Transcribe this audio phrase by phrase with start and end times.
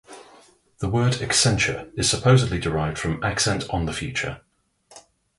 [0.79, 4.41] The word "Accenture" is supposedly derived from "Accent on the future".